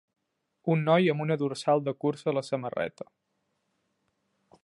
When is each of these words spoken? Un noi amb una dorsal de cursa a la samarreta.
Un 0.75 0.79
noi 0.85 1.09
amb 1.13 1.21
una 1.25 1.37
dorsal 1.41 1.83
de 1.89 1.93
cursa 2.05 2.29
a 2.31 2.35
la 2.39 2.45
samarreta. 2.49 3.09